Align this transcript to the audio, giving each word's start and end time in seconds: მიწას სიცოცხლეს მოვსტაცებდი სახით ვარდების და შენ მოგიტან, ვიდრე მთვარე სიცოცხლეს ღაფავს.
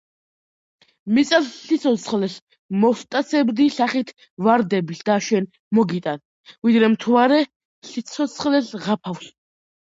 მიწას 1.17 1.49
სიცოცხლეს 1.65 2.37
მოვსტაცებდი 2.83 3.67
სახით 3.75 4.13
ვარდების 4.47 5.03
და 5.11 5.19
შენ 5.27 5.45
მოგიტან, 5.81 6.23
ვიდრე 6.71 6.91
მთვარე 6.95 7.39
სიცოცხლეს 7.91 8.73
ღაფავს. 8.89 9.31